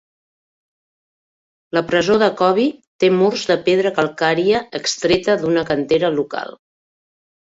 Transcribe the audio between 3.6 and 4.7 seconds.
pedra calcària